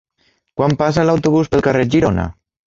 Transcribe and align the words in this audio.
Quan 0.61 0.73
passa 0.79 1.03
l'autobús 1.09 1.53
pel 1.53 1.65
carrer 1.69 1.85
Girona? 1.97 2.25